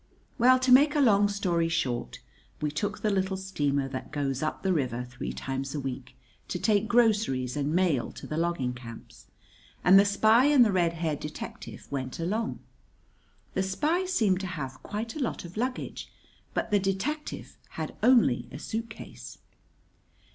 [0.39, 2.21] ]Well, to make a long story short,
[2.59, 6.15] we took the little steamer that goes up the river three times a week
[6.47, 9.27] to take groceries and mail to the logging camps,
[9.83, 12.61] and the spy and the red haired detective went along.
[13.53, 16.11] The spy seemed to have quite a lot of luggage,
[16.55, 19.37] but the detective had only a suitcase.